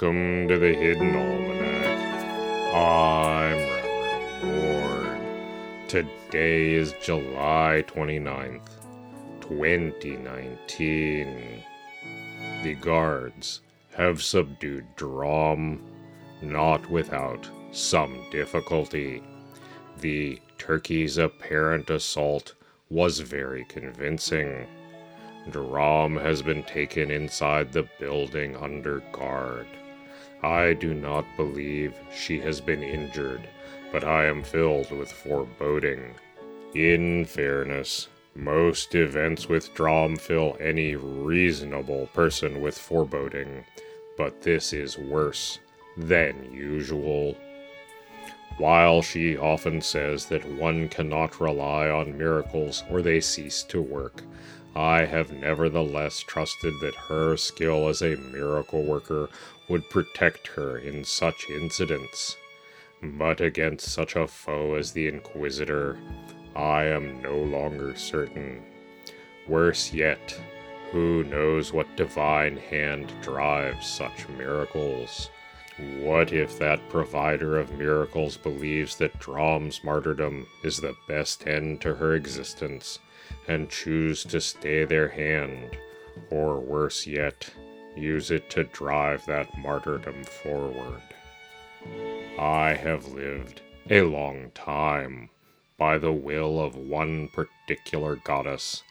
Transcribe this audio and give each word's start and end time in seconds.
Welcome 0.00 0.48
to 0.48 0.56
the 0.56 0.72
Hidden 0.72 1.14
Almanac. 1.14 2.74
I'm 2.74 3.58
Reverend 3.58 4.56
Mord. 4.56 5.20
Today 5.88 6.72
is 6.72 6.94
July 7.02 7.84
29th, 7.86 8.70
2019. 9.42 11.62
The 12.62 12.74
guards 12.76 13.60
have 13.94 14.22
subdued 14.22 14.86
Drom, 14.96 15.82
not 16.40 16.88
without 16.88 17.50
some 17.70 18.24
difficulty. 18.30 19.22
The 19.98 20.40
turkey's 20.56 21.18
apparent 21.18 21.90
assault 21.90 22.54
was 22.88 23.20
very 23.20 23.66
convincing. 23.66 24.66
Drom 25.50 26.16
has 26.16 26.40
been 26.40 26.62
taken 26.62 27.10
inside 27.10 27.70
the 27.70 27.86
building 27.98 28.56
under 28.56 29.00
guard. 29.12 29.66
I 30.42 30.72
do 30.72 30.94
not 30.94 31.26
believe 31.36 31.94
she 32.14 32.40
has 32.40 32.60
been 32.60 32.82
injured, 32.82 33.46
but 33.92 34.04
I 34.04 34.24
am 34.24 34.42
filled 34.42 34.90
with 34.90 35.12
foreboding. 35.12 36.14
In 36.74 37.24
fairness, 37.26 38.08
most 38.34 38.94
events 38.94 39.48
with 39.48 39.74
Drom 39.74 40.16
fill 40.16 40.56
any 40.60 40.94
reasonable 40.96 42.06
person 42.14 42.60
with 42.62 42.78
foreboding, 42.78 43.64
but 44.16 44.42
this 44.42 44.72
is 44.72 44.96
worse 44.96 45.58
than 45.96 46.52
usual. 46.52 47.36
While 48.56 49.02
she 49.02 49.36
often 49.36 49.80
says 49.80 50.26
that 50.26 50.44
one 50.44 50.88
cannot 50.88 51.40
rely 51.40 51.88
on 51.88 52.16
miracles 52.16 52.84
or 52.90 53.02
they 53.02 53.20
cease 53.20 53.62
to 53.64 53.82
work, 53.82 54.22
I 54.80 55.04
have 55.04 55.30
nevertheless 55.30 56.20
trusted 56.20 56.72
that 56.80 56.94
her 56.94 57.36
skill 57.36 57.90
as 57.90 58.00
a 58.00 58.16
miracle 58.16 58.82
worker 58.82 59.28
would 59.68 59.90
protect 59.90 60.46
her 60.46 60.78
in 60.78 61.04
such 61.04 61.50
incidents. 61.50 62.38
But 63.02 63.42
against 63.42 63.92
such 63.92 64.16
a 64.16 64.26
foe 64.26 64.76
as 64.76 64.92
the 64.92 65.06
Inquisitor, 65.06 65.98
I 66.56 66.84
am 66.84 67.20
no 67.20 67.36
longer 67.36 67.94
certain. 67.94 68.62
Worse 69.46 69.92
yet, 69.92 70.34
who 70.92 71.24
knows 71.24 71.74
what 71.74 71.94
divine 71.94 72.56
hand 72.56 73.12
drives 73.20 73.86
such 73.86 74.30
miracles? 74.30 75.28
What 75.98 76.32
if 76.32 76.58
that 76.58 76.88
provider 76.88 77.58
of 77.58 77.76
miracles 77.76 78.38
believes 78.38 78.96
that 78.96 79.18
Drom's 79.18 79.84
martyrdom 79.84 80.46
is 80.64 80.78
the 80.78 80.96
best 81.06 81.46
end 81.46 81.82
to 81.82 81.96
her 81.96 82.14
existence 82.14 82.98
and 83.50 83.68
choose 83.68 84.22
to 84.22 84.40
stay 84.40 84.84
their 84.84 85.08
hand, 85.08 85.76
or 86.30 86.60
worse 86.60 87.04
yet, 87.04 87.50
use 87.96 88.30
it 88.30 88.48
to 88.48 88.62
drive 88.62 89.26
that 89.26 89.58
martyrdom 89.58 90.22
forward? 90.22 91.02
I 92.38 92.74
have 92.74 93.08
lived 93.08 93.60
a 93.90 94.02
long 94.02 94.52
time 94.52 95.30
by 95.76 95.98
the 95.98 96.12
will 96.12 96.62
of 96.62 96.76
one 96.76 97.28
particular 97.34 98.14
goddess, 98.22 98.84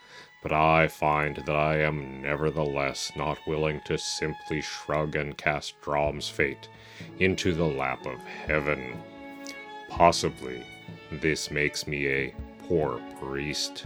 but 0.43 0.51
I 0.51 0.89
find 0.89 1.37
that 1.37 1.55
I 1.55 1.77
am 1.77 2.21
nevertheless 2.21 3.13
not 3.15 3.37
willing 3.47 3.79
to 3.85 3.97
simply 3.97 4.59
shrug 4.59 5.15
and 5.15 5.37
cast 5.37 5.79
Drom's 5.81 6.27
fate 6.27 6.67
into 7.19 7.53
the 7.53 7.63
lap 7.63 8.05
of 8.05 8.19
heaven. 8.45 9.01
Possibly 9.89 10.65
this 11.13 11.49
makes 11.49 11.87
me 11.87 12.07
a 12.07 12.35
poor 12.67 13.01
priest, 13.21 13.85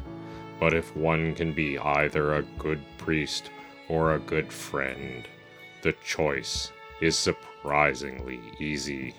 but 0.59 0.73
if 0.73 0.95
one 0.95 1.33
can 1.35 1.53
be 1.53 1.77
either 1.77 2.33
a 2.35 2.43
good 2.57 2.81
priest 2.97 3.49
or 3.89 4.13
a 4.13 4.19
good 4.19 4.51
friend, 4.51 5.27
the 5.81 5.93
choice 6.03 6.71
is 7.01 7.17
surprisingly 7.17 8.39
easy. 8.59 9.13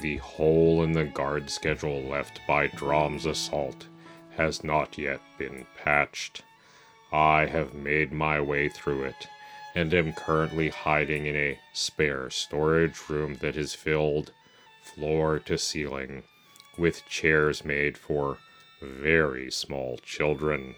The 0.00 0.16
hole 0.18 0.82
in 0.82 0.92
the 0.92 1.04
guard 1.04 1.50
schedule 1.50 2.02
left 2.02 2.40
by 2.46 2.66
Drom's 2.68 3.26
assault 3.26 3.86
has 4.36 4.62
not 4.62 4.98
yet 4.98 5.20
been 5.38 5.66
patched. 5.82 6.42
I 7.12 7.46
have 7.46 7.74
made 7.74 8.12
my 8.12 8.40
way 8.40 8.68
through 8.68 9.04
it 9.04 9.28
and 9.74 9.92
am 9.92 10.12
currently 10.12 10.70
hiding 10.70 11.26
in 11.26 11.36
a 11.36 11.58
spare 11.72 12.30
storage 12.30 12.98
room 13.08 13.36
that 13.36 13.56
is 13.56 13.74
filled, 13.74 14.32
floor 14.82 15.38
to 15.40 15.58
ceiling, 15.58 16.22
with 16.78 17.06
chairs 17.06 17.64
made 17.64 17.98
for 17.98 18.38
very 18.80 19.50
small 19.50 19.98
children. 19.98 20.74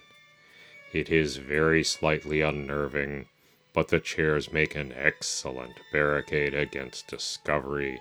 It 0.93 1.11
is 1.11 1.37
very 1.37 1.85
slightly 1.85 2.41
unnerving, 2.41 3.27
but 3.73 3.89
the 3.89 4.01
chairs 4.01 4.53
make 4.53 4.75
an 4.75 4.93
excellent 4.97 5.75
barricade 5.93 6.55
against 6.55 7.09
discovery 7.09 8.01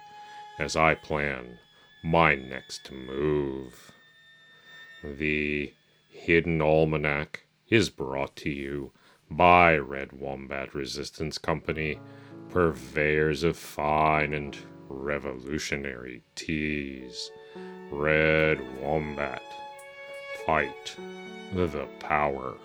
as 0.59 0.75
I 0.75 0.95
plan 0.95 1.59
my 2.03 2.35
next 2.35 2.91
move. 2.91 3.91
The 5.03 5.73
Hidden 6.09 6.61
Almanac 6.61 7.45
is 7.69 7.89
brought 7.89 8.35
to 8.37 8.49
you 8.49 8.91
by 9.29 9.77
Red 9.77 10.13
Wombat 10.13 10.73
Resistance 10.73 11.37
Company, 11.37 11.99
purveyors 12.49 13.43
of 13.43 13.57
fine 13.57 14.33
and 14.33 14.57
revolutionary 14.87 16.23
teas. 16.35 17.29
Red 17.91 18.59
Wombat. 18.81 19.43
Fight 20.47 20.95
the 21.53 21.85
power. 21.99 22.55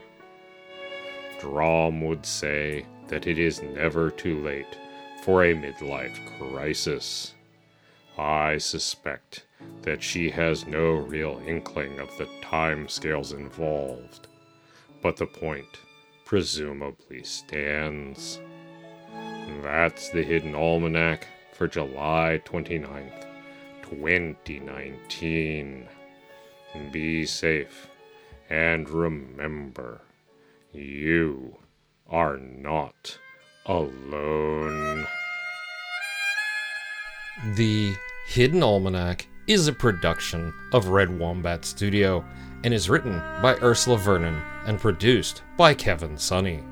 Drom 1.40 2.00
would 2.02 2.24
say 2.24 2.86
that 3.08 3.26
it 3.26 3.40
is 3.40 3.60
never 3.60 4.08
too 4.08 4.40
late 4.40 4.78
for 5.24 5.42
a 5.42 5.52
midlife 5.52 6.16
crisis. 6.38 7.34
I 8.16 8.58
suspect 8.58 9.46
that 9.82 10.00
she 10.00 10.30
has 10.30 10.64
no 10.64 10.92
real 10.92 11.42
inkling 11.44 11.98
of 11.98 12.16
the 12.18 12.28
time 12.40 12.86
scales 12.86 13.32
involved, 13.32 14.28
but 15.02 15.16
the 15.16 15.26
point 15.26 15.80
presumably 16.24 17.24
stands. 17.24 18.38
That's 19.60 20.08
the 20.10 20.22
Hidden 20.22 20.54
Almanac 20.54 21.26
for 21.52 21.66
July 21.66 22.40
29th, 22.44 23.26
2019. 23.82 25.88
Be 26.90 27.26
safe, 27.26 27.88
and 28.48 28.88
remember, 28.88 30.00
you 30.72 31.56
are 32.08 32.38
not 32.38 33.18
alone. 33.66 35.06
The 37.56 37.94
Hidden 38.26 38.62
Almanac 38.62 39.26
is 39.46 39.68
a 39.68 39.72
production 39.72 40.54
of 40.72 40.88
Red 40.88 41.18
Wombat 41.18 41.64
Studio 41.64 42.24
and 42.64 42.72
is 42.72 42.88
written 42.88 43.18
by 43.42 43.56
Ursula 43.62 43.98
Vernon 43.98 44.40
and 44.66 44.80
produced 44.80 45.42
by 45.58 45.74
Kevin 45.74 46.16
Sonney. 46.16 46.62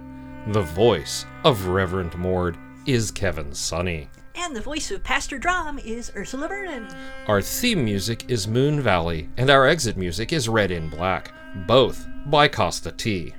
The 0.47 0.62
voice 0.62 1.27
of 1.44 1.66
Reverend 1.66 2.16
Mord 2.16 2.56
is 2.87 3.10
Kevin 3.10 3.50
Sonney. 3.50 4.09
And 4.43 4.56
the 4.56 4.62
voice 4.62 4.91
of 4.91 5.05
Pastor 5.05 5.39
Drom 5.39 5.78
is 5.78 6.11
Ursula 6.17 6.49
Vernon. 6.49 6.89
Our 7.27 7.43
theme 7.43 7.84
music 7.84 8.25
is 8.31 8.49
Moon 8.49 8.81
Valley, 8.81 9.28
and 9.37 9.51
our 9.51 9.67
exit 9.67 9.99
music 9.99 10.33
is 10.33 10.49
Red 10.49 10.71
in 10.71 10.89
Black, 10.89 11.31
both 11.67 12.09
by 12.25 12.49
Kosta 12.49 12.97
T. 12.97 13.34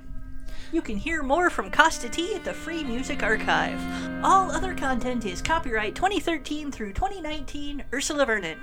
You 0.72 0.84
can 0.84 0.98
hear 0.98 1.24
more 1.24 1.50
from 1.50 1.72
Kosta 1.72 2.08
T 2.08 2.36
at 2.36 2.44
the 2.44 2.54
Free 2.54 2.84
Music 2.84 3.24
Archive. 3.24 3.82
All 4.24 4.52
other 4.52 4.76
content 4.76 5.26
is 5.26 5.42
copyright 5.42 5.96
2013 5.96 6.72
through 6.72 6.94
2019 6.94 7.84
Ursula 7.92 8.28
Vernon. 8.28 8.60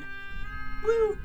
Woo! 0.85 1.19